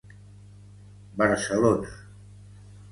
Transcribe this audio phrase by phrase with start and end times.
[1.17, 1.91] Barcelona.